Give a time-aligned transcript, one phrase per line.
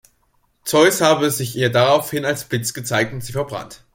[0.63, 3.83] Zeus habe sich ihr daraufhin als Blitz gezeigt und sie verbrannt.